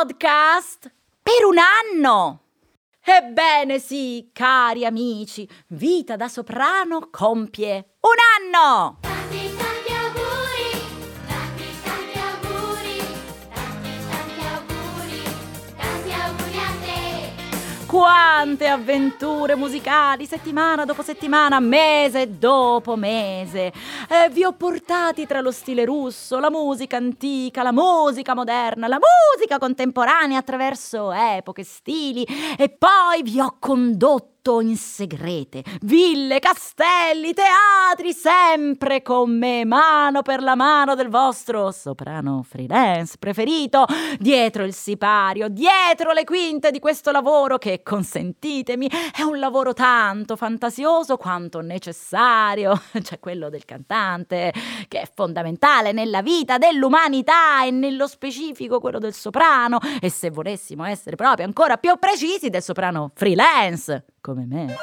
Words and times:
Podcast 0.00 0.90
per 1.22 1.44
un 1.44 1.56
anno! 1.58 2.44
Ebbene 3.04 3.78
sì, 3.78 4.30
cari 4.32 4.86
amici, 4.86 5.46
Vita 5.68 6.16
da 6.16 6.26
soprano 6.26 7.08
compie 7.10 7.96
un 8.00 8.54
anno! 8.56 9.09
Quante 17.90 18.68
avventure 18.68 19.56
musicali, 19.56 20.24
settimana 20.24 20.84
dopo 20.84 21.02
settimana, 21.02 21.58
mese 21.58 22.38
dopo 22.38 22.94
mese. 22.94 23.72
Eh, 24.08 24.30
vi 24.30 24.44
ho 24.44 24.52
portati 24.52 25.26
tra 25.26 25.40
lo 25.40 25.50
stile 25.50 25.84
russo, 25.84 26.38
la 26.38 26.50
musica 26.50 26.98
antica, 26.98 27.64
la 27.64 27.72
musica 27.72 28.32
moderna, 28.32 28.86
la 28.86 29.00
musica 29.00 29.58
contemporanea 29.58 30.38
attraverso 30.38 31.10
epoche, 31.10 31.64
stili 31.64 32.22
e 32.56 32.68
poi 32.68 33.24
vi 33.24 33.40
ho 33.40 33.56
condotto 33.58 34.28
in 34.42 34.76
segrete, 34.76 35.62
ville, 35.82 36.38
castelli, 36.38 37.34
teatri, 37.34 38.12
sempre 38.14 39.02
con 39.02 39.36
me, 39.36 39.66
mano 39.66 40.22
per 40.22 40.42
la 40.42 40.54
mano 40.54 40.94
del 40.94 41.08
vostro 41.08 41.70
soprano 41.70 42.42
freelance 42.42 43.16
preferito, 43.18 43.84
dietro 44.18 44.64
il 44.64 44.72
sipario, 44.72 45.48
dietro 45.48 46.12
le 46.12 46.24
quinte 46.24 46.70
di 46.70 46.78
questo 46.78 47.10
lavoro 47.10 47.58
che, 47.58 47.82
consentitemi, 47.82 48.90
è 49.14 49.22
un 49.22 49.38
lavoro 49.38 49.74
tanto 49.74 50.36
fantasioso 50.36 51.18
quanto 51.18 51.60
necessario, 51.60 52.80
cioè 53.02 53.20
quello 53.20 53.50
del 53.50 53.66
cantante, 53.66 54.54
che 54.88 55.02
è 55.02 55.10
fondamentale 55.12 55.92
nella 55.92 56.22
vita 56.22 56.56
dell'umanità 56.56 57.62
e 57.64 57.70
nello 57.70 58.06
specifico 58.06 58.80
quello 58.80 58.98
del 58.98 59.12
soprano, 59.12 59.78
e 60.00 60.08
se 60.08 60.30
volessimo 60.30 60.84
essere 60.84 61.16
proprio 61.16 61.44
ancora 61.44 61.76
più 61.76 61.94
precisi, 61.98 62.48
del 62.48 62.62
soprano 62.62 63.10
freelance 63.14 64.04
come 64.20 64.46
me. 64.46 64.76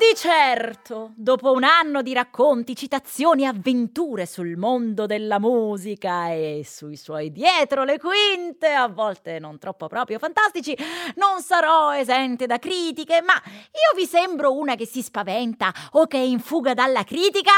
Di 0.00 0.16
certo, 0.16 1.12
dopo 1.14 1.52
un 1.52 1.62
anno 1.62 2.00
di 2.00 2.14
racconti, 2.14 2.74
citazioni 2.74 3.42
e 3.42 3.46
avventure 3.46 4.24
sul 4.24 4.56
mondo 4.56 5.04
della 5.04 5.38
musica 5.38 6.30
e 6.30 6.62
sui 6.64 6.96
suoi 6.96 7.30
dietro 7.30 7.84
le 7.84 7.98
quinte, 7.98 8.72
a 8.72 8.88
volte 8.88 9.38
non 9.38 9.58
troppo 9.58 9.88
proprio 9.88 10.18
fantastici, 10.18 10.74
non 11.16 11.42
sarò 11.42 11.94
esente 11.94 12.46
da 12.46 12.58
critiche, 12.58 13.20
ma 13.20 13.34
io 13.44 13.94
vi 13.94 14.06
sembro 14.06 14.54
una 14.54 14.74
che 14.74 14.86
si 14.86 15.02
spaventa 15.02 15.70
o 15.92 16.06
che 16.06 16.16
è 16.16 16.22
in 16.22 16.40
fuga 16.40 16.72
dalla 16.72 17.04
critica? 17.04 17.52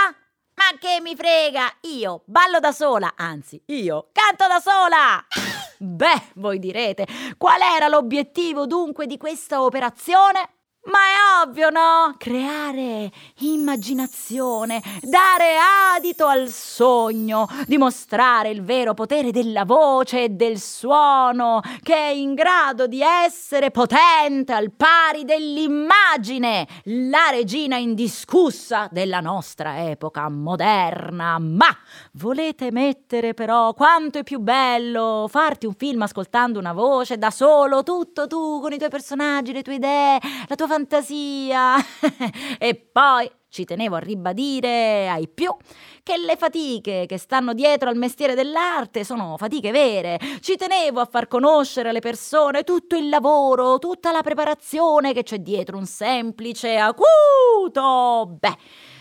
Ma 0.55 0.79
che 0.79 1.01
mi 1.01 1.17
frega, 1.17 1.79
io 1.83 2.23
ballo 2.27 2.61
da 2.61 2.73
sola, 2.73 3.15
anzi, 3.17 3.61
io 3.67 4.09
canto 4.13 4.47
da 4.47 4.61
sola! 4.61 5.25
Beh, 5.79 6.31
voi 6.35 6.59
direte, 6.59 7.07
qual 7.39 7.61
era 7.61 7.89
l'obiettivo 7.89 8.67
dunque 8.67 9.07
di 9.07 9.17
questa 9.17 9.63
operazione? 9.63 10.62
Ma 10.85 10.99
è 10.99 11.47
ovvio, 11.47 11.71
no? 11.71 12.17
Creare 12.19 13.09
immaginazione, 13.39 14.83
dare 15.01 15.55
adito 15.95 16.27
al 16.27 16.49
sogno, 16.49 17.47
dimostrare 17.69 18.49
il 18.49 18.63
vero 18.63 18.93
potere 18.93 19.31
della 19.31 19.65
voce 19.65 20.25
e 20.25 20.29
del 20.31 20.59
suono, 20.59 21.61
che 21.85 21.95
è 21.95 22.09
in 22.09 22.35
grado 22.35 22.89
di 22.89 23.01
essere 23.01 23.71
potente 23.71 24.53
al 24.53 24.73
pari 24.73 25.25
dell'immagine, 25.25 26.67
la 26.87 27.29
regina 27.31 27.77
indiscussa 27.77 28.89
della 28.91 29.21
nostra 29.21 29.89
epoca 29.89 30.29
moderna. 30.29 31.39
Ma 31.39 31.69
volete 32.15 32.73
mettere 32.73 33.35
però 33.35 33.73
quanto 33.75 34.19
è 34.19 34.25
più 34.25 34.41
bello 34.41 35.29
farti 35.31 35.67
un 35.67 35.75
film 35.75 36.03
ascoltando 36.03 36.59
una 36.59 36.73
voce 36.73 37.19
da 37.19 37.31
solo, 37.31 37.85
tutto 37.85 38.27
tu, 38.27 38.59
con 38.61 38.73
i 38.73 38.79
tuoi 38.79 38.91
personaggi, 38.91 39.53
le 39.53 39.63
tue 39.63 39.75
idee, 39.75 40.19
la 40.49 40.57
tua 40.57 40.71
fantasia. 40.73 41.77
e 42.59 42.75
poi 42.75 43.31
ci 43.51 43.65
tenevo 43.65 43.97
a 43.97 43.99
ribadire 43.99 45.11
ai 45.11 45.29
più 45.29 45.55
che 46.03 46.17
le 46.17 46.37
fatiche 46.37 47.05
che 47.07 47.19
stanno 47.19 47.53
dietro 47.53 47.91
al 47.91 47.97
mestiere 47.97 48.35
dell'arte 48.35 49.05
sono 49.05 49.37
fatiche 49.37 49.71
vere. 49.71 50.19
Ci 50.41 50.57
tenevo 50.57 51.01
a 51.01 51.05
far 51.05 51.29
conoscere 51.29 51.91
alle 51.91 52.01
persone 52.01 52.65
tutto 52.65 52.97
il 52.97 53.11
lavoro, 53.11 53.79
tutta 53.79 54.11
la 54.13 54.23
preparazione 54.23 55.13
che 55.13 55.23
c'è 55.23 55.39
dietro 55.39 55.77
un 55.77 55.85
semplice 55.85 56.79
acuto. 56.79 58.39
Beh, 58.39 58.57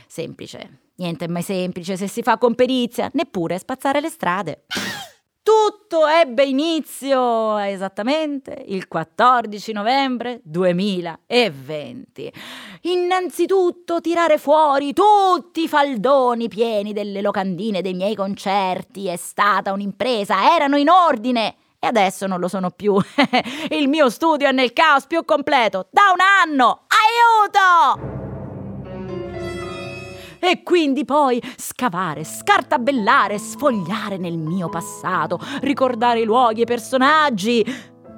semplice. 0.08 0.80
Niente 0.96 1.26
è 1.26 1.28
mai 1.30 1.42
semplice 1.42 1.96
se 1.96 2.08
si 2.08 2.22
fa 2.22 2.38
con 2.38 2.54
perizia, 2.54 3.10
neppure 3.14 3.58
spazzare 3.58 4.02
le 4.02 4.10
strade. 4.10 4.66
Tutto 5.44 6.06
ebbe 6.06 6.44
inizio 6.44 7.58
esattamente 7.58 8.64
il 8.68 8.88
14 8.88 9.72
novembre 9.72 10.40
2020. 10.44 12.32
Innanzitutto 12.82 14.02
tirare 14.02 14.38
fuori 14.38 14.94
tutti 14.94 15.64
i 15.64 15.68
faldoni 15.68 16.48
pieni 16.48 16.94
delle 16.94 17.22
locandine 17.22 17.82
dei 17.82 17.96
miei 17.96 18.14
concerti 18.14 19.08
è 19.08 19.16
stata 19.16 19.72
un'impresa, 19.72 20.54
erano 20.56 20.78
in 20.78 20.90
ordine. 20.90 21.56
E 21.80 21.88
adesso 21.88 22.28
non 22.28 22.40
lo 22.40 22.48
sono 22.48 22.70
più. 22.70 22.96
Il 23.70 23.88
mio 23.88 24.12
studio 24.12 24.48
è 24.48 24.52
nel 24.52 24.74
caos 24.74 25.08
più 25.08 25.26
completo 25.26 25.88
da 25.90 26.04
un 26.14 26.20
anno. 26.20 26.86
Aiuto! 26.88 28.21
E 30.44 30.64
quindi 30.64 31.06
poi 31.06 31.40
scavare, 31.56 32.24
scartabellare, 32.24 33.38
sfogliare 33.38 34.18
nel 34.18 34.38
mio 34.38 34.70
passato, 34.70 35.40
ricordare 35.62 36.22
i 36.22 36.26
luoghi 36.26 36.62
e 36.62 36.64
i 36.64 36.66
personaggi, 36.66 37.64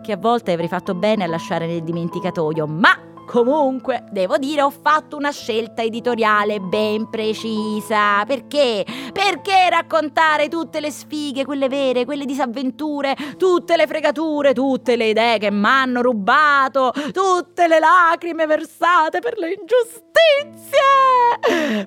che 0.01 0.11
a 0.13 0.17
volte 0.17 0.53
avrei 0.53 0.69
fatto 0.69 0.95
bene 0.95 1.25
a 1.25 1.27
lasciare 1.27 1.67
nel 1.67 1.83
dimenticatoio, 1.83 2.65
ma 2.65 3.11
Comunque, 3.25 4.03
devo 4.11 4.37
dire, 4.37 4.61
ho 4.61 4.69
fatto 4.69 5.15
una 5.15 5.31
scelta 5.31 5.81
editoriale 5.81 6.59
ben 6.59 7.09
precisa. 7.09 8.23
Perché? 8.25 8.85
Perché 9.11 9.69
raccontare 9.69 10.49
tutte 10.49 10.79
le 10.79 10.91
sfighe, 10.91 11.45
quelle 11.45 11.69
vere, 11.69 12.05
quelle 12.05 12.25
disavventure, 12.25 13.15
tutte 13.37 13.77
le 13.77 13.87
fregature, 13.87 14.53
tutte 14.53 14.95
le 14.95 15.07
idee 15.07 15.37
che 15.37 15.51
mi 15.51 15.65
hanno 15.65 16.01
rubato, 16.01 16.91
tutte 17.11 17.67
le 17.67 17.79
lacrime 17.79 18.45
versate 18.45 19.19
per 19.19 19.37
le 19.37 19.53
ingiustizie? 19.53 20.12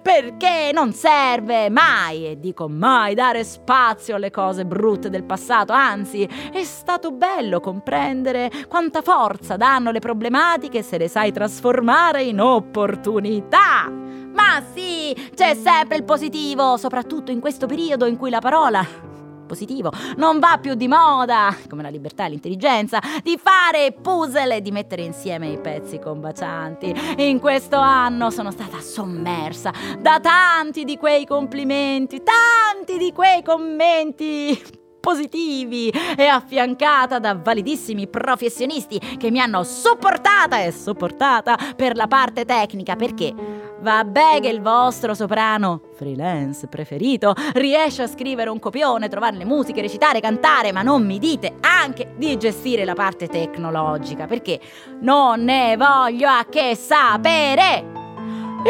Perché 0.03 0.71
non 0.73 0.93
serve 0.93 1.71
mai, 1.71 2.27
e 2.27 2.39
dico 2.39 2.69
mai, 2.69 3.15
dare 3.15 3.45
spazio 3.45 4.17
alle 4.17 4.31
cose 4.31 4.65
brutte 4.65 5.11
del 5.11 5.25
passato. 5.25 5.73
Anzi, 5.73 6.29
è 6.53 6.63
stato 6.65 7.13
bello 7.13 7.61
comprendere 7.61 8.51
quanta 8.69 9.03
forza 9.03 9.57
danno 9.57 9.91
le 9.91 10.01
problematiche 10.01 10.83
se 10.83 10.99
le 10.99 11.09
sai 11.09 11.33
trasformare 11.33 12.23
in 12.23 12.41
opportunità. 12.41 13.89
Ma 13.89 14.63
sì, 14.75 15.15
c'è 15.35 15.55
sempre 15.55 15.97
il 15.97 16.05
positivo, 16.05 16.77
soprattutto 16.77 17.31
in 17.31 17.41
questo 17.41 17.67
periodo 17.67 18.07
in 18.07 18.17
cui 18.17 18.31
la 18.31 18.41
parola 18.41 19.06
positivo 19.47 19.91
non 20.17 20.39
va 20.39 20.59
più 20.61 20.75
di 20.75 20.89
moda, 20.89 21.57
come 21.69 21.83
la 21.83 21.89
libertà 21.89 22.27
e 22.27 22.31
l'intelligenza, 22.31 23.01
di 23.23 23.39
fare 23.43 23.93
puzzle 23.93 24.57
e 24.57 24.63
di 24.63 24.71
mettere 24.71 25.03
insieme 25.03 25.49
i 25.49 25.59
pezzi 25.59 25.99
combacianti. 25.99 26.95
In 27.19 27.39
questo 27.39 27.77
anno 27.77 28.31
sono 28.31 28.51
stata 28.51 28.81
sommersa 28.81 29.73
da 29.99 30.21
tanti 30.21 30.85
di 30.85 30.97
quei 30.97 31.25
complimenti, 31.25 32.23
tanti 32.23 32.99
di 32.99 33.13
quei 33.13 33.43
commenti 33.43 34.85
positivi 35.07 35.89
e 35.89 36.27
affiancata 36.27 37.21
da 37.21 37.37
validissimi 37.37 38.09
professionisti 38.09 38.99
che 39.17 39.31
mi 39.31 39.39
hanno 39.39 39.63
supportata 39.63 40.65
e 40.65 40.73
supportata 40.73 41.57
per 41.77 41.95
la 41.95 42.09
parte 42.09 42.45
tecnica 42.45 42.97
perché 42.97 43.33
Vabbè 43.79 44.41
che 44.41 44.49
il 44.49 44.63
vostro 44.63 45.15
soprano, 45.15 45.81
freelance 45.95 46.67
preferito, 46.67 47.35
riesce 47.55 48.03
a 48.03 48.07
scrivere 48.07 48.49
un 48.51 48.59
copione, 48.59 49.09
trovare 49.09 49.37
le 49.37 49.45
musiche, 49.45 49.83
recitare, 49.83 50.21
cantare, 50.21 50.73
ma 50.73 50.83
non 50.83 51.05
mi 51.05 51.19
dite 51.19 51.57
anche 51.61 52.15
di 52.17 52.37
gestire 52.39 52.85
la 52.85 52.95
parte 52.95 53.29
tecnologica, 53.29 54.27
perché 54.27 54.61
non 55.01 55.45
ne 55.45 55.77
voglio 55.77 56.29
a 56.29 56.47
che 56.49 56.75
sapere! 56.75 57.96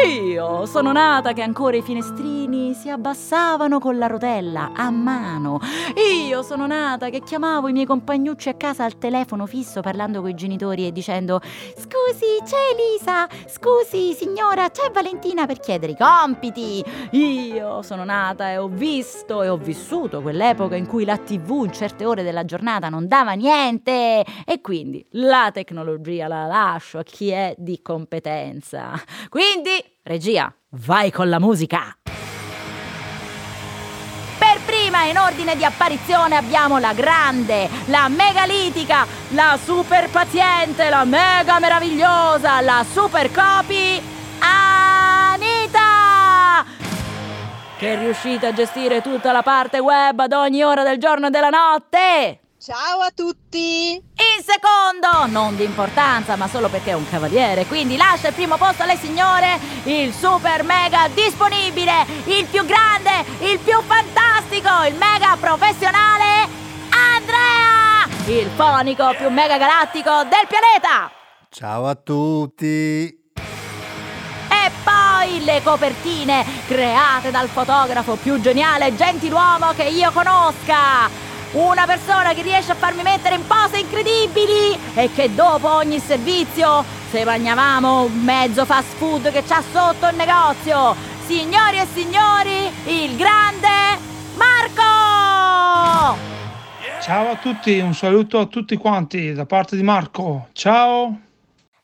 Io 0.05 0.65
sono 0.67 0.91
nata 0.91 1.33
che 1.33 1.41
ancora 1.41 1.75
i 1.75 1.81
finestrini 1.81 2.75
si 2.75 2.89
abbassavano 2.89 3.79
con 3.79 3.97
la 3.97 4.05
rotella 4.05 4.71
a 4.75 4.91
mano. 4.91 5.59
Io 5.95 6.43
sono 6.43 6.67
nata 6.67 7.09
che 7.09 7.21
chiamavo 7.21 7.67
i 7.67 7.71
miei 7.71 7.85
compagnucci 7.85 8.49
a 8.49 8.53
casa 8.53 8.83
al 8.83 8.99
telefono 8.99 9.47
fisso 9.47 9.81
parlando 9.81 10.21
con 10.21 10.29
i 10.29 10.35
genitori 10.35 10.85
e 10.85 10.91
dicendo 10.91 11.39
Scusi, 11.41 12.41
c'è 12.43 12.73
Elisa? 12.73 13.27
Scusi, 13.47 14.13
signora, 14.13 14.69
c'è 14.69 14.91
Valentina 14.91 15.47
per 15.47 15.59
chiedere 15.59 15.93
i 15.93 15.97
compiti? 15.97 16.83
Io 17.11 17.81
sono 17.81 18.03
nata 18.03 18.51
e 18.51 18.57
ho 18.57 18.67
visto 18.67 19.41
e 19.41 19.49
ho 19.49 19.57
vissuto 19.57 20.21
quell'epoca 20.21 20.75
in 20.75 20.85
cui 20.85 21.05
la 21.05 21.17
TV 21.17 21.63
in 21.65 21.71
certe 21.73 22.05
ore 22.05 22.21
della 22.21 22.45
giornata 22.45 22.89
non 22.89 23.07
dava 23.07 23.31
niente 23.33 24.23
e 24.45 24.61
quindi 24.61 25.03
la 25.11 25.49
tecnologia 25.51 26.27
la 26.27 26.45
lascio 26.45 26.99
a 26.99 27.03
chi 27.03 27.29
è 27.29 27.55
di 27.57 27.81
competenza. 27.81 28.91
Quindi, 29.29 29.86
regia, 30.03 30.53
vai 30.69 31.11
con 31.11 31.29
la 31.29 31.39
musica! 31.39 31.97
Per 34.37 34.59
prima 34.65 35.03
in 35.03 35.17
ordine 35.17 35.55
di 35.55 35.65
apparizione 35.65 36.35
abbiamo 36.35 36.77
la 36.77 36.93
grande, 36.93 37.69
la 37.85 38.07
megalitica, 38.07 39.05
la 39.29 39.57
super 39.61 40.09
paziente, 40.09 40.89
la 40.89 41.03
mega 41.03 41.59
meravigliosa, 41.59 42.61
la 42.61 42.85
super 42.89 43.31
copy 43.31 44.15
Anita! 44.39 45.85
Che 47.77 47.93
è 47.93 47.97
riuscita 47.99 48.47
a 48.47 48.53
gestire 48.53 49.01
tutta 49.01 49.31
la 49.31 49.43
parte 49.43 49.79
web 49.79 50.19
ad 50.19 50.33
ogni 50.33 50.63
ora 50.63 50.83
del 50.83 50.97
giorno 50.97 51.27
e 51.27 51.29
della 51.29 51.49
notte! 51.49 52.46
Ciao 52.67 52.99
a 52.99 53.11
tutti! 53.15 53.93
In 53.93 54.43
secondo, 54.43 55.25
non 55.31 55.55
di 55.55 55.63
importanza, 55.63 56.35
ma 56.35 56.49
solo 56.49 56.67
perché 56.67 56.89
è 56.89 56.95
un 56.95 57.09
cavaliere, 57.09 57.65
quindi 57.65 57.95
lascia 57.95 58.27
il 58.27 58.33
primo 58.33 58.57
posto 58.57 58.83
alle 58.83 58.97
signore, 58.97 59.57
il 59.83 60.11
super 60.11 60.63
mega 60.63 61.07
disponibile, 61.13 62.05
il 62.25 62.45
più 62.51 62.65
grande, 62.65 63.23
il 63.39 63.57
più 63.59 63.79
fantastico, 63.83 64.83
il 64.85 64.95
mega 64.95 65.37
professionale, 65.39 66.49
Andrea! 66.89 68.05
Il 68.25 68.49
fonico 68.53 69.15
più 69.17 69.29
mega 69.29 69.57
galattico 69.57 70.23
del 70.23 70.45
pianeta! 70.49 71.09
Ciao 71.49 71.87
a 71.87 71.95
tutti! 71.95 73.17
E 74.49 74.71
poi 74.83 75.41
le 75.45 75.61
copertine 75.63 76.45
create 76.67 77.31
dal 77.31 77.47
fotografo 77.47 78.15
più 78.15 78.41
geniale 78.41 78.87
e 78.87 78.95
gentiluomo 78.97 79.71
che 79.71 79.83
io 79.83 80.11
conosca! 80.11 81.26
Una 81.53 81.85
persona 81.85 82.33
che 82.33 82.41
riesce 82.41 82.73
a 82.73 82.75
farmi 82.75 83.03
mettere 83.03 83.35
in 83.35 83.47
pose 83.47 83.79
incredibili 83.79 84.77
e 84.93 85.09
che 85.13 85.33
dopo 85.33 85.69
ogni 85.69 85.97
servizio, 85.99 86.83
se 87.09 87.23
mangiavamo 87.23 88.01
un 88.01 88.21
mezzo 88.23 88.65
fast 88.65 88.95
food 88.97 89.31
che 89.31 89.43
c'ha 89.43 89.63
sotto 89.71 90.07
il 90.07 90.15
negozio, 90.17 90.93
signori 91.25 91.79
e 91.79 91.87
signori, 91.93 92.69
il 92.85 93.15
grande 93.15 93.97
Marco! 94.35 96.17
Ciao 97.01 97.29
a 97.29 97.35
tutti, 97.37 97.79
un 97.79 97.93
saluto 97.93 98.39
a 98.39 98.45
tutti 98.47 98.75
quanti 98.75 99.31
da 99.31 99.45
parte 99.45 99.77
di 99.77 99.83
Marco. 99.83 100.49
Ciao! 100.51 101.21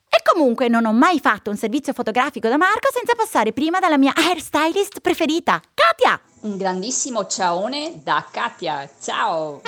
E 0.09 0.17
comunque 0.29 0.67
non 0.67 0.85
ho 0.85 0.91
mai 0.91 1.19
fatto 1.21 1.49
un 1.49 1.55
servizio 1.55 1.93
fotografico 1.93 2.49
da 2.49 2.57
Marco 2.57 2.89
senza 2.91 3.15
passare 3.15 3.53
prima 3.53 3.79
dalla 3.79 3.97
mia 3.97 4.11
hairstylist 4.13 4.99
preferita, 4.99 5.61
Katia! 5.73 6.19
Un 6.43 6.57
grandissimo 6.57 7.25
ciaone 7.25 8.01
da 8.03 8.27
Katia. 8.29 8.89
Ciao! 9.01 9.61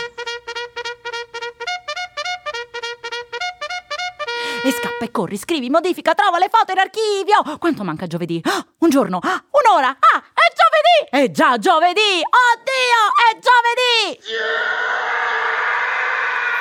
E 4.61 4.71
scappa 4.71 5.05
e 5.05 5.11
corri, 5.11 5.37
scrivi, 5.37 5.69
modifica, 5.69 6.13
trova 6.13 6.37
le 6.37 6.49
foto 6.51 6.73
in 6.73 6.79
archivio! 6.79 7.57
Quanto 7.59 7.85
manca 7.85 8.07
giovedì? 8.07 8.41
Ah, 8.43 8.65
un 8.79 8.89
giorno? 8.89 9.19
Ah, 9.21 9.41
un'ora? 9.51 9.87
Ah, 9.87 10.23
è 10.33 10.51
giovedì! 10.53 11.23
È 11.23 11.31
già 11.31 11.57
giovedì! 11.57 12.19
Oddio, 12.19 13.03
è 13.23 13.39
giovedì! 13.39 14.19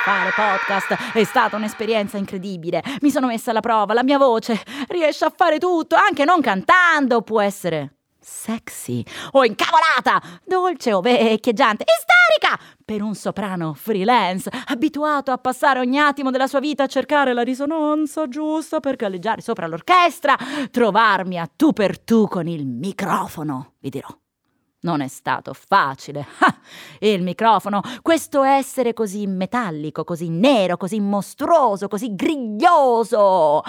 Fare 0.05 0.31
podcast 0.33 1.11
è 1.11 1.23
stata 1.25 1.57
un'esperienza 1.57 2.15
incredibile. 2.15 2.81
Mi 3.01 3.11
sono 3.11 3.27
messa 3.27 3.51
alla 3.51 3.59
prova, 3.59 3.93
la 3.93 4.03
mia 4.03 4.17
voce 4.17 4.63
riesce 4.87 5.25
a 5.25 5.33
fare 5.35 5.57
tutto, 5.59 5.97
anche 5.97 6.23
non 6.23 6.39
cantando, 6.39 7.21
può 7.21 7.41
essere 7.41 7.95
sexy 8.25 9.05
o 9.31 9.45
incavolata, 9.45 10.21
dolce 10.43 10.93
o 10.93 11.01
vecchieggiante, 11.01 11.85
isterica 11.85 12.59
per 12.83 13.01
un 13.01 13.13
soprano 13.13 13.73
freelance 13.73 14.49
abituato 14.67 15.31
a 15.31 15.37
passare 15.37 15.79
ogni 15.79 15.99
attimo 15.99 16.31
della 16.31 16.47
sua 16.47 16.59
vita 16.59 16.83
a 16.83 16.87
cercare 16.87 17.33
la 17.33 17.43
risonanza 17.43 18.27
giusta 18.27 18.79
per 18.79 18.95
galleggiare 18.95 19.41
sopra 19.41 19.67
l'orchestra, 19.67 20.35
trovarmi 20.71 21.37
a 21.37 21.49
tu 21.53 21.71
per 21.71 21.99
tu 21.99 22.27
con 22.27 22.47
il 22.47 22.65
microfono, 22.65 23.73
vi 23.79 23.89
dirò. 23.89 24.24
Non 24.85 25.01
è 25.01 25.07
stato 25.07 25.53
facile. 25.53 26.25
Ah, 26.39 26.55
il 26.99 27.23
microfono, 27.23 27.81
questo 28.03 28.43
essere 28.43 28.93
così 28.93 29.25
metallico, 29.25 30.03
così 30.03 30.29
nero, 30.29 30.77
così 30.77 30.99
mostruoso, 30.99 31.87
così 31.87 32.13
griglioso. 32.13 33.63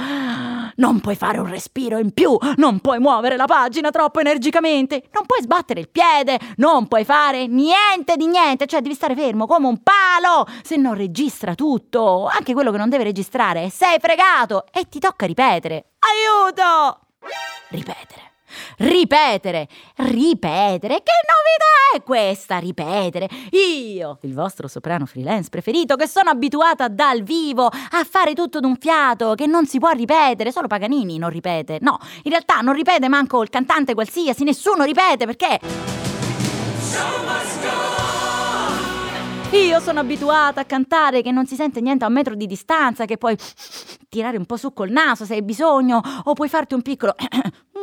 Non 0.77 1.01
puoi 1.01 1.17
fare 1.17 1.39
un 1.39 1.49
respiro 1.49 1.99
in 1.99 2.13
più, 2.13 2.37
non 2.57 2.81
puoi 2.81 2.99
muovere 2.99 3.37
la 3.37 3.47
pagina 3.47 3.91
troppo 3.91 4.21
energicamente, 4.21 5.05
non 5.13 5.25
puoi 5.25 5.41
sbattere 5.41 5.81
il 5.81 5.89
piede, 5.89 6.39
non 6.57 6.87
puoi 6.87 7.05
fare 7.05 7.47
niente 7.47 8.17
di 8.17 8.27
niente, 8.27 8.67
cioè 8.67 8.83
devi 8.83 8.95
stare 8.95 9.15
fermo 9.15 9.47
come 9.47 9.69
un 9.69 9.83
palo, 9.83 10.47
se 10.63 10.77
no 10.77 10.93
registra 10.93 11.55
tutto, 11.55 12.27
anche 12.27 12.53
quello 12.53 12.71
che 12.71 12.79
non 12.79 12.91
deve 12.91 13.05
registrare. 13.05 13.71
Sei 13.71 13.99
fregato 14.01 14.67
e 14.71 14.87
ti 14.89 14.99
tocca 14.99 15.25
ripetere. 15.25 15.93
Aiuto! 15.99 17.07
Ripetere. 17.71 18.36
Ripetere, 18.79 19.69
ripetere, 19.97 21.03
che 21.03 21.13
novità 21.27 21.97
è 21.97 22.03
questa? 22.03 22.59
Ripetere. 22.59 23.29
Io, 23.51 24.19
il 24.23 24.35
vostro 24.35 24.69
soprano 24.69 25.07
freelance 25.07 25.49
preferito, 25.49 25.97
che 25.97 26.07
sono 26.07 26.31
abituata 26.31 26.89
dal 26.89 27.23
vivo 27.23 27.67
a 27.67 28.05
fare 28.09 28.35
tutto 28.35 28.61
d'un 28.61 28.77
fiato, 28.77 29.35
che 29.35 29.47
non 29.47 29.67
si 29.67 29.79
può 29.79 29.91
ripetere, 29.91 30.53
solo 30.53 30.67
Paganini 30.67 31.19
non 31.19 31.31
ripete. 31.31 31.79
No, 31.81 31.99
in 32.23 32.31
realtà 32.31 32.61
non 32.61 32.75
ripete 32.75 33.09
manco 33.09 33.43
il 33.43 33.51
cantante 33.51 33.95
qualsiasi, 33.95 34.45
nessuno 34.45 34.85
ripete 34.85 35.27
perché... 35.27 35.61
Io 39.53 39.81
sono 39.81 40.01
abituata 40.01 40.61
a 40.61 40.65
cantare 40.65 41.23
che 41.23 41.31
non 41.31 41.47
si 41.47 41.55
sente 41.55 41.81
niente 41.81 42.05
a 42.05 42.09
un 42.09 42.13
metro 42.13 42.35
di 42.35 42.47
distanza, 42.47 43.05
che 43.05 43.17
puoi 43.17 43.37
tirare 44.09 44.37
un 44.37 44.45
po' 44.45 44.57
su 44.57 44.73
col 44.73 44.91
naso 44.91 45.25
se 45.25 45.35
hai 45.35 45.43
bisogno, 45.43 46.01
o 46.25 46.33
puoi 46.35 46.49
farti 46.49 46.75
un 46.75 46.83
piccolo 46.83 47.15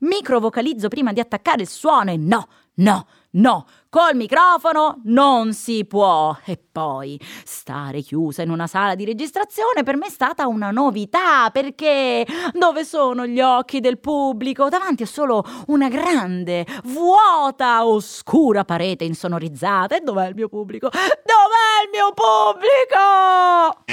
microvocalizzo 0.00 0.88
prima 0.88 1.12
di 1.12 1.20
attaccare 1.20 1.62
il 1.62 1.68
suono 1.68 2.10
e 2.10 2.16
no, 2.16 2.48
no, 2.76 3.06
no, 3.32 3.66
col 3.88 4.14
microfono 4.14 5.00
non 5.04 5.52
si 5.52 5.84
può. 5.84 6.36
E 6.44 6.58
poi 6.70 7.18
stare 7.44 8.00
chiusa 8.02 8.42
in 8.42 8.50
una 8.50 8.66
sala 8.66 8.94
di 8.94 9.04
registrazione 9.04 9.82
per 9.82 9.96
me 9.96 10.06
è 10.06 10.10
stata 10.10 10.46
una 10.46 10.70
novità 10.70 11.50
perché 11.50 12.26
dove 12.52 12.84
sono 12.84 13.26
gli 13.26 13.40
occhi 13.40 13.80
del 13.80 13.98
pubblico? 13.98 14.68
Davanti 14.68 15.02
a 15.02 15.06
solo 15.06 15.44
una 15.68 15.88
grande, 15.88 16.66
vuota, 16.84 17.86
oscura 17.86 18.64
parete 18.64 19.04
insonorizzata. 19.04 19.96
E 19.96 20.00
dov'è 20.00 20.28
il 20.28 20.34
mio 20.34 20.48
pubblico? 20.48 20.88
Dov'è 20.90 21.84
il 21.84 21.90
mio 21.92 22.12
pubblico? 22.12 23.84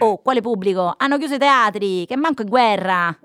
Oh, 0.00 0.18
quale 0.18 0.40
pubblico? 0.40 0.94
Hanno 0.96 1.18
chiuso 1.18 1.34
i 1.34 1.38
teatri, 1.38 2.06
che 2.06 2.16
manco 2.16 2.42
è 2.42 2.44
guerra. 2.44 3.18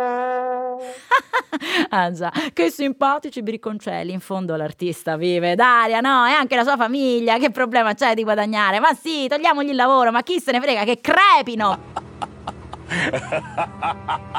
ah 1.90 2.12
già, 2.12 2.32
che 2.52 2.70
simpatici 2.70 3.42
bricconcelli, 3.42 4.12
in 4.12 4.20
fondo 4.20 4.56
l'artista 4.56 5.16
vive 5.16 5.54
d'aria, 5.54 6.00
no? 6.00 6.26
E 6.26 6.32
anche 6.32 6.56
la 6.56 6.62
sua 6.62 6.76
famiglia, 6.76 7.38
che 7.38 7.50
problema 7.50 7.94
c'è 7.94 8.14
di 8.14 8.22
guadagnare? 8.22 8.80
Ma 8.80 8.94
sì, 8.94 9.26
togliamogli 9.28 9.70
il 9.70 9.76
lavoro, 9.76 10.10
ma 10.10 10.22
chi 10.22 10.40
se 10.40 10.52
ne 10.52 10.60
frega, 10.60 10.84
che 10.84 11.00
crepino! 11.00 12.08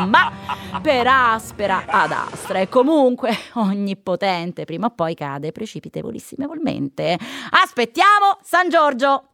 Ma 0.07 0.31
per 0.81 1.07
aspera 1.07 1.83
ad 1.87 2.11
astra 2.11 2.59
e 2.59 2.67
comunque 2.67 3.31
onnipotente 3.53 4.65
prima 4.65 4.87
o 4.87 4.89
poi 4.89 5.13
cade 5.15 5.53
precipitevolissimevolmente. 5.53 7.17
Aspettiamo 7.51 8.39
San 8.41 8.67
Giorgio! 8.69 9.29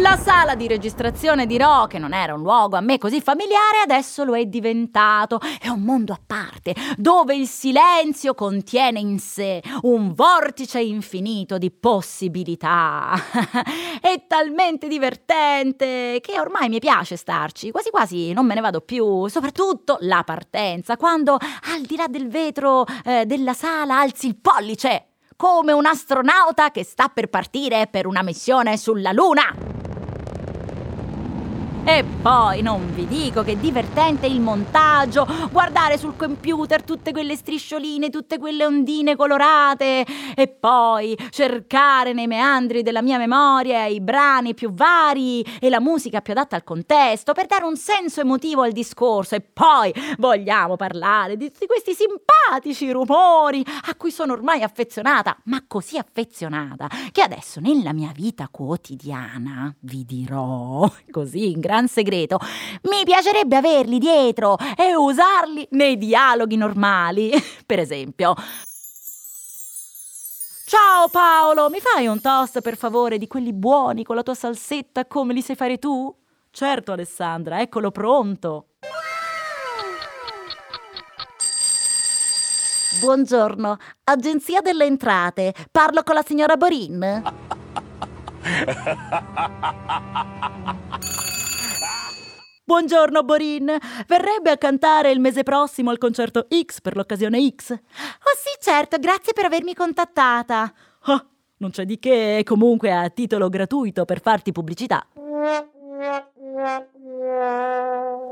La 0.00 0.18
sala 0.18 0.54
di 0.54 0.68
registrazione 0.68 1.46
dirò 1.46 1.86
che 1.86 1.98
non 1.98 2.12
era 2.12 2.34
un 2.34 2.42
luogo 2.42 2.76
a 2.76 2.82
me 2.82 2.98
così 2.98 3.22
familiare, 3.22 3.78
adesso 3.82 4.24
lo 4.24 4.36
è 4.36 4.44
diventato. 4.44 5.40
È 5.58 5.68
un 5.68 5.80
mondo 5.80 6.12
a 6.12 6.20
parte, 6.24 6.74
dove 6.96 7.34
il 7.34 7.46
silenzio 7.46 8.34
contiene 8.34 9.00
in 9.00 9.18
sé 9.18 9.62
un 9.82 10.12
vortice 10.12 10.80
infinito 10.80 11.56
di 11.56 11.70
possibilità. 11.70 13.14
è 14.02 14.26
talmente 14.26 14.86
divertente 14.86 16.18
che 16.20 16.38
ormai 16.38 16.68
mi 16.68 16.78
piace 16.78 17.16
starci, 17.16 17.70
quasi 17.70 17.88
quasi 17.88 18.32
non 18.34 18.44
me 18.44 18.54
ne 18.54 18.60
vado 18.60 18.82
più, 18.82 19.28
soprattutto 19.28 19.96
la 20.00 20.22
partenza, 20.24 20.98
quando 20.98 21.38
al 21.72 21.80
di 21.86 21.96
là 21.96 22.06
del 22.06 22.28
vetro 22.28 22.84
eh, 23.02 23.24
della 23.24 23.54
sala 23.54 24.00
alzi 24.00 24.26
il 24.26 24.36
pollice 24.36 25.12
come 25.36 25.72
un 25.72 25.86
astronauta 25.86 26.70
che 26.70 26.84
sta 26.84 27.08
per 27.08 27.28
partire 27.28 27.88
per 27.88 28.06
una 28.06 28.22
missione 28.22 28.76
sulla 28.76 29.12
Luna. 29.12 29.75
E 31.88 32.04
poi 32.20 32.62
non 32.62 32.92
vi 32.94 33.06
dico 33.06 33.44
che 33.44 33.56
divertente 33.60 34.26
il 34.26 34.40
montaggio, 34.40 35.24
guardare 35.52 35.96
sul 35.96 36.16
computer 36.16 36.82
tutte 36.82 37.12
quelle 37.12 37.36
striscioline, 37.36 38.10
tutte 38.10 38.38
quelle 38.38 38.66
ondine 38.66 39.14
colorate 39.14 40.04
e 40.34 40.48
poi 40.48 41.16
cercare 41.30 42.12
nei 42.12 42.26
meandri 42.26 42.82
della 42.82 43.02
mia 43.02 43.18
memoria 43.18 43.86
i 43.86 44.00
brani 44.00 44.52
più 44.52 44.72
vari 44.72 45.42
e 45.60 45.70
la 45.70 45.80
musica 45.80 46.20
più 46.22 46.32
adatta 46.32 46.56
al 46.56 46.64
contesto 46.64 47.32
per 47.32 47.46
dare 47.46 47.64
un 47.64 47.76
senso 47.76 48.20
emotivo 48.20 48.62
al 48.62 48.72
discorso. 48.72 49.36
E 49.36 49.40
poi 49.40 49.94
vogliamo 50.18 50.74
parlare 50.74 51.36
di 51.36 51.52
tutti 51.52 51.66
questi 51.66 51.94
simpatici 51.94 52.90
rumori 52.90 53.64
a 53.64 53.94
cui 53.94 54.10
sono 54.10 54.32
ormai 54.32 54.62
affezionata, 54.62 55.36
ma 55.44 55.62
così 55.68 55.98
affezionata 55.98 56.88
che 57.12 57.22
adesso 57.22 57.60
nella 57.60 57.92
mia 57.92 58.10
vita 58.12 58.48
quotidiana 58.50 59.72
vi 59.82 60.04
dirò 60.04 60.90
così 61.12 61.52
in 61.52 61.60
gran 61.76 61.88
segreto 61.88 62.38
mi 62.84 63.04
piacerebbe 63.04 63.56
averli 63.56 63.98
dietro 63.98 64.56
e 64.76 64.96
usarli 64.96 65.68
nei 65.72 65.98
dialoghi 65.98 66.56
normali. 66.56 67.30
Per 67.66 67.78
esempio, 67.78 68.34
Ciao 70.64 71.08
Paolo, 71.08 71.68
mi 71.70 71.78
fai 71.78 72.08
un 72.08 72.20
toast 72.20 72.60
per 72.60 72.76
favore 72.76 73.18
di 73.18 73.28
quelli 73.28 73.52
buoni 73.52 74.02
con 74.02 74.16
la 74.16 74.24
tua 74.24 74.34
salsetta 74.34 75.06
come 75.06 75.32
li 75.32 75.40
sai 75.40 75.54
fare 75.54 75.78
tu? 75.78 76.12
Certo 76.50 76.90
Alessandra, 76.90 77.60
eccolo 77.60 77.92
pronto. 77.92 78.70
Buongiorno, 82.98 83.76
Agenzia 84.04 84.60
delle 84.60 84.86
Entrate. 84.86 85.54
Parlo 85.70 86.02
con 86.02 86.16
la 86.16 86.24
signora 86.26 86.56
Borin? 86.56 87.22
Buongiorno 92.68 93.22
Borin, 93.22 93.78
verrebbe 94.08 94.50
a 94.50 94.56
cantare 94.56 95.12
il 95.12 95.20
mese 95.20 95.44
prossimo 95.44 95.90
al 95.90 95.98
concerto 95.98 96.48
X 96.50 96.80
per 96.80 96.96
l'occasione 96.96 97.38
X? 97.54 97.70
Oh 97.70 98.36
sì, 98.36 98.58
certo, 98.60 98.98
grazie 98.98 99.32
per 99.32 99.44
avermi 99.44 99.72
contattata. 99.72 100.74
Ah, 101.02 101.24
non 101.58 101.70
c'è 101.70 101.84
di 101.84 102.00
che, 102.00 102.42
comunque 102.44 102.92
a 102.92 103.08
titolo 103.08 103.48
gratuito 103.48 104.04
per 104.04 104.20
farti 104.20 104.50
pubblicità. 104.50 105.06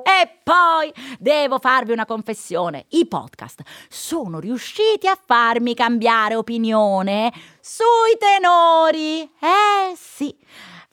E 0.03 0.39
poi 0.43 0.93
devo 1.21 1.61
farvi 1.61 1.93
una 1.93 2.05
confessione. 2.05 2.87
I 2.89 3.07
podcast 3.07 3.63
sono 3.89 4.41
riusciti 4.41 5.07
a 5.07 5.17
farmi 5.25 5.77
cambiare 5.77 6.35
opinione 6.35 7.33
sui 7.61 8.19
tenori. 8.19 9.21
Eh 9.23 9.95
sì. 9.95 10.37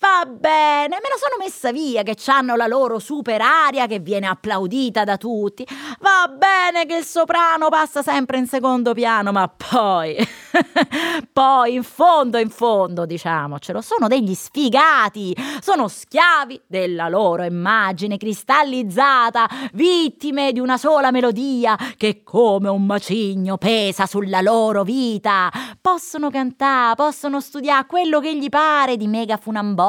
Va 0.02 0.26
bene, 0.26 0.96
me 0.96 1.10
la 1.10 1.16
sono 1.16 1.36
messa 1.40 1.72
via 1.72 2.02
che 2.02 2.18
hanno 2.26 2.56
la 2.56 2.66
loro 2.66 2.98
super 2.98 3.40
aria 3.40 3.86
che 3.86 4.00
viene 4.00 4.26
applaudita 4.26 5.04
da 5.04 5.16
tutti. 5.16 5.64
Va 6.00 6.28
bene 6.28 6.88
che 6.88 6.96
il 6.96 7.04
soprano 7.04 7.70
passa 7.70 8.02
sempre 8.02 8.40
in 8.40 8.48
secondo 8.48 8.96
piano, 8.96 9.32
ma 9.32 9.48
poi, 9.48 10.18
poi 11.32 11.76
in 11.76 11.84
fondo, 11.84 12.40
in 12.40 12.50
fondo, 12.50 13.06
diciamocelo, 13.06 13.80
sono 13.80 14.08
degli 14.08 14.34
sfigati, 14.34 15.38
sono 15.60 15.88
schiavi 15.88 16.62
della 16.66 17.08
loro 17.08 17.44
immagine 17.44 18.18
cristallizzata, 18.18 19.48
vittime 19.74 20.52
di 20.52 20.60
una 20.60 20.78
sola 20.78 21.12
melodia 21.12 21.78
che 21.96 22.24
come 22.24 22.70
un 22.70 22.88
macigno 22.88 23.60
pesa 23.60 24.08
sulla 24.08 24.42
loro 24.42 24.82
vita. 24.82 25.52
Possono 25.80 26.32
cantare, 26.32 26.96
possono 26.96 27.40
studiare 27.40 27.86
quello 27.86 28.20
che 28.20 28.36
gli 28.36 28.50
pare 28.50 28.98
di 28.98 29.06
mega 29.06 29.38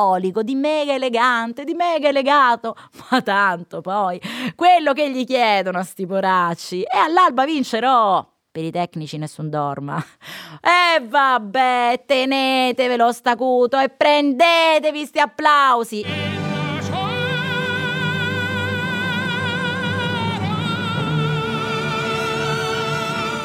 funambolico, 0.03 0.43
di 0.43 0.55
mega 0.55 0.95
elegante, 0.95 1.65
di 1.65 1.75
mega 1.75 2.09
elegato, 2.09 2.77
ma 3.11 3.23
tanto 3.23 3.81
poi 3.81 4.21
quello 4.55 4.93
che 4.93 5.11
gli 5.11 5.25
chiedono 5.25 5.79
a 5.79 5.85
sti 5.85 6.07
poracci 6.07 6.83
e 6.83 6.99
all'alba 6.99 7.45
vincerò. 7.45 8.29
Per 8.51 8.63
i 8.63 8.71
tecnici 8.71 9.17
nessun 9.17 9.49
dorma. 9.49 10.03
E 10.63 11.01
vabbè, 11.01 12.05
tenetevelo 12.07 13.11
stacuto 13.13 13.79
e 13.79 13.89
prendetevi 13.89 15.07
sti 15.07 15.19
applausi. 15.19 16.05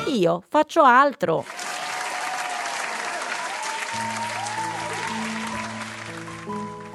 Io 0.08 0.44
faccio 0.50 0.84
altro. 0.84 1.46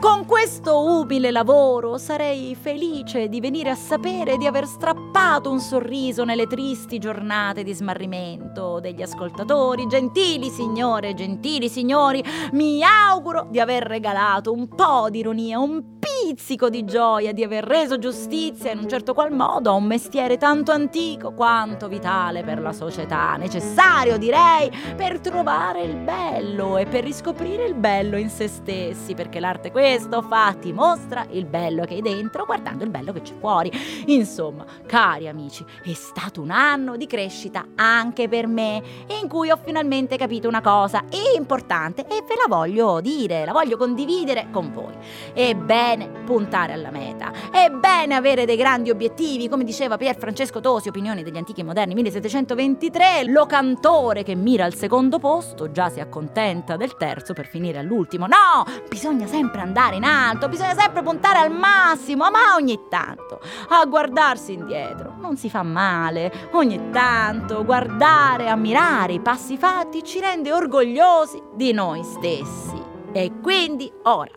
Con 0.02 0.26
questo 0.26 0.82
umile 0.82 1.30
lavoro 1.30 1.96
sarei 1.96 2.56
felice 2.60 3.28
di 3.28 3.38
venire 3.38 3.70
a 3.70 3.76
sapere 3.76 4.36
di 4.36 4.48
aver 4.48 4.66
strappato 4.66 5.48
un 5.48 5.60
sorriso 5.60 6.24
nelle 6.24 6.48
tristi 6.48 6.98
giornate 6.98 7.62
di 7.62 7.72
smarrimento 7.72 8.80
degli 8.80 9.00
ascoltatori. 9.00 9.86
Gentili 9.86 10.50
signore, 10.50 11.14
gentili 11.14 11.68
signori, 11.68 12.20
mi 12.54 12.82
auguro 12.82 13.46
di 13.48 13.60
aver 13.60 13.84
regalato 13.84 14.50
un 14.50 14.66
po' 14.66 15.06
di 15.08 15.20
ironia, 15.20 15.60
un 15.60 16.00
pizzico 16.22 16.70
di 16.70 16.84
gioia, 16.84 17.32
di 17.32 17.42
aver 17.42 17.64
reso 17.64 17.98
giustizia 17.98 18.70
in 18.70 18.78
un 18.78 18.88
certo 18.88 19.12
qual 19.12 19.32
modo 19.32 19.70
a 19.70 19.72
un 19.72 19.84
mestiere 19.84 20.36
tanto 20.36 20.70
antico 20.70 21.32
quanto 21.32 21.88
vitale 21.88 22.44
per 22.44 22.60
la 22.60 22.72
società, 22.72 23.34
necessario 23.36 24.16
direi 24.18 24.70
per 24.94 25.18
trovare 25.18 25.82
il 25.82 25.96
bello 25.96 26.76
e 26.76 26.86
per 26.86 27.02
riscoprire 27.02 27.64
il 27.64 27.74
bello 27.74 28.16
in 28.16 28.30
se 28.30 28.46
stessi, 28.46 29.14
perché 29.14 29.40
l'arte 29.40 29.72
questo 29.72 30.22
fa 30.22 30.54
ti 30.60 30.72
mostra 30.72 31.26
il 31.30 31.44
bello 31.44 31.84
che 31.84 31.94
hai 31.94 32.02
dentro 32.02 32.44
guardando 32.44 32.84
il 32.84 32.90
bello 32.90 33.12
che 33.12 33.22
c'è 33.22 33.34
fuori. 33.40 33.72
Insomma, 34.06 34.64
cari 34.86 35.26
amici, 35.26 35.64
è 35.82 35.92
stato 35.92 36.40
un 36.40 36.50
anno 36.50 36.96
di 36.96 37.08
crescita 37.08 37.66
anche 37.74 38.28
per 38.28 38.46
me, 38.46 38.80
in 39.20 39.28
cui 39.28 39.50
ho 39.50 39.58
finalmente 39.60 40.16
capito 40.16 40.46
una 40.46 40.60
cosa 40.60 41.02
importante 41.34 42.02
e 42.02 42.22
ve 42.26 42.34
la 42.36 42.46
voglio 42.46 43.00
dire, 43.00 43.44
la 43.44 43.52
voglio 43.52 43.76
condividere 43.76 44.46
con 44.52 44.70
voi. 44.72 44.94
È 45.32 45.52
bene 45.54 46.11
puntare 46.24 46.72
alla 46.72 46.90
meta, 46.90 47.32
è 47.50 47.68
bene 47.70 48.14
avere 48.14 48.44
dei 48.44 48.56
grandi 48.56 48.90
obiettivi, 48.90 49.48
come 49.48 49.64
diceva 49.64 49.96
Pier 49.96 50.16
Francesco 50.16 50.60
Tosi, 50.60 50.88
Opinioni 50.88 51.22
degli 51.22 51.36
antichi 51.36 51.60
e 51.60 51.64
moderni 51.64 51.94
1723, 51.94 53.24
lo 53.26 53.46
cantore 53.46 54.22
che 54.22 54.34
mira 54.34 54.64
al 54.64 54.74
secondo 54.74 55.18
posto 55.18 55.70
già 55.70 55.88
si 55.88 56.00
accontenta 56.00 56.76
del 56.76 56.96
terzo 56.96 57.32
per 57.32 57.46
finire 57.46 57.78
all'ultimo. 57.78 58.26
No, 58.26 58.64
bisogna 58.88 59.26
sempre 59.26 59.60
andare 59.60 59.96
in 59.96 60.04
alto, 60.04 60.48
bisogna 60.48 60.74
sempre 60.74 61.02
puntare 61.02 61.38
al 61.38 61.52
massimo, 61.52 62.30
ma 62.30 62.54
ogni 62.56 62.78
tanto 62.88 63.40
a 63.68 63.84
guardarsi 63.86 64.52
indietro 64.52 65.14
non 65.20 65.36
si 65.36 65.48
fa 65.48 65.62
male. 65.62 66.32
Ogni 66.52 66.90
tanto 66.90 67.64
guardare, 67.64 68.48
ammirare 68.48 69.14
i 69.14 69.20
passi 69.20 69.56
fatti 69.56 70.02
ci 70.04 70.20
rende 70.20 70.52
orgogliosi 70.52 71.42
di 71.54 71.72
noi 71.72 72.02
stessi. 72.04 72.81
E 73.12 73.32
quindi 73.42 73.92
ora 74.04 74.30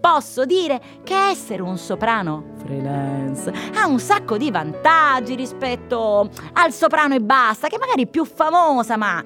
posso 0.00 0.44
dire 0.44 0.80
che 1.04 1.28
essere 1.28 1.62
un 1.62 1.78
soprano 1.78 2.54
freelance 2.56 3.52
ha 3.74 3.86
un 3.86 3.98
sacco 4.00 4.36
di 4.36 4.50
vantaggi 4.50 5.34
rispetto 5.34 6.28
al 6.54 6.72
soprano 6.72 7.14
e 7.14 7.20
basta, 7.20 7.68
che 7.68 7.78
magari 7.78 8.02
è 8.02 8.06
più 8.06 8.24
famosa 8.24 8.96
ma 8.96 9.22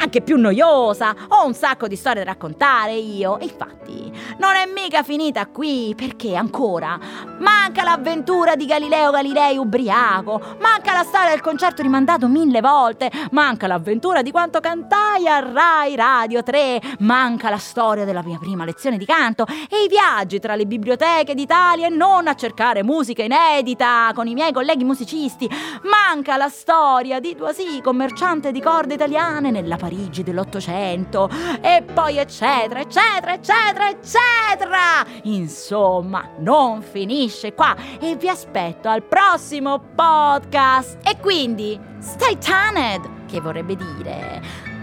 anche 0.00 0.20
più 0.20 0.36
noiosa. 0.36 1.14
Ho 1.28 1.46
un 1.46 1.54
sacco 1.54 1.88
di 1.88 1.96
storie 1.96 2.24
da 2.24 2.30
raccontare 2.30 2.94
io. 2.94 3.38
E 3.38 3.44
infatti 3.44 4.12
non 4.38 4.54
è 4.54 4.66
mica 4.66 5.02
finita 5.02 5.46
qui 5.46 5.94
perché 5.96 6.34
ancora 6.36 6.98
manca 7.38 7.82
l'avventura 7.82 8.54
di 8.54 8.66
Galileo 8.66 9.10
Galilei 9.10 9.56
ubriaco, 9.56 10.40
manca 10.60 10.92
la 10.92 11.02
storia 11.02 11.30
del 11.30 11.40
concerto 11.40 11.82
rimandato 11.82 12.28
mille 12.28 12.60
volte, 12.60 13.10
manca 13.30 13.66
l'avventura 13.66 14.22
di 14.22 14.30
quanto 14.30 14.60
cantai 14.60 15.26
a 15.26 15.40
Rai 15.40 15.96
Radio 15.96 16.42
3, 16.42 16.80
manca 17.00 17.50
la 17.50 17.58
storia 17.58 18.04
della 18.04 18.22
mia 18.22 18.38
prima 18.42 18.64
lezione 18.64 18.98
di 18.98 19.06
canto 19.06 19.46
e 19.46 19.84
i 19.84 19.88
viaggi 19.88 20.40
tra 20.40 20.56
le 20.56 20.66
biblioteche 20.66 21.34
d'Italia 21.34 21.86
e 21.86 21.90
non 21.90 22.26
a 22.26 22.34
cercare 22.34 22.82
musica 22.82 23.22
inedita 23.22 24.10
con 24.14 24.26
i 24.26 24.34
miei 24.34 24.52
colleghi 24.52 24.82
musicisti. 24.82 25.48
Manca 25.84 26.36
la 26.36 26.48
storia 26.48 27.20
di 27.20 27.36
Doisy, 27.36 27.80
commerciante 27.80 28.50
di 28.50 28.60
corde 28.60 28.94
italiane 28.94 29.52
nella 29.52 29.76
Parigi 29.76 30.24
dell'Ottocento. 30.24 31.30
E 31.60 31.84
poi 31.94 32.18
eccetera, 32.18 32.80
eccetera, 32.80 33.34
eccetera, 33.34 33.88
eccetera. 33.88 35.06
Insomma, 35.22 36.28
non 36.38 36.82
finisce 36.82 37.54
qua 37.54 37.76
e 38.00 38.16
vi 38.16 38.28
aspetto 38.28 38.88
al 38.88 39.04
prossimo 39.04 39.78
podcast. 39.94 40.98
E 41.06 41.18
quindi, 41.20 41.78
stay 42.00 42.36
tuned, 42.38 43.26
che 43.26 43.40
vorrebbe 43.40 43.76
dire... 43.76 44.42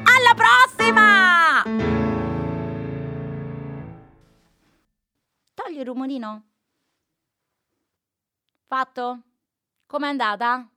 Alla 0.09 0.33
prossima! 0.33 0.78
Rumorino. 6.09 6.43
Fatto? 8.65 9.21
Com'è 9.85 10.07
andata? 10.07 10.67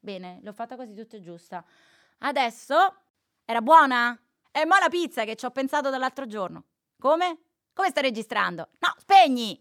Bene, 0.00 0.40
l'ho 0.42 0.52
fatta 0.52 0.74
quasi 0.74 0.94
tutta 0.94 1.20
giusta. 1.20 1.62
Adesso 2.18 2.96
era 3.44 3.60
buona? 3.60 4.18
E 4.50 4.64
mo 4.64 4.78
la 4.78 4.88
pizza 4.88 5.24
che 5.24 5.36
ci 5.36 5.44
ho 5.44 5.50
pensato 5.50 5.90
dall'altro 5.90 6.26
giorno. 6.26 6.64
Come? 6.98 7.38
Come 7.74 7.90
sta 7.90 8.00
registrando? 8.00 8.68
No, 8.78 8.94
spegni! 8.98 9.60